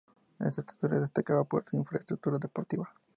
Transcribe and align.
Esta 0.39 0.61
estructura 0.61 0.99
destacaba 0.99 1.43
por 1.43 1.63
su 1.69 1.75
infraestructura 1.75 2.39
deportiva. 2.39 2.89